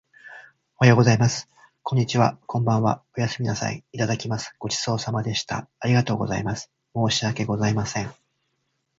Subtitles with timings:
[0.79, 1.47] おはようございます。
[1.83, 2.35] こんにちは。
[2.47, 3.03] こんばんは。
[3.15, 3.83] おやすみなさい。
[3.91, 4.55] いただきます。
[4.57, 5.67] ごちそうさまでした。
[5.79, 6.71] ありがとうございます。
[6.95, 8.11] 申し訳ございません。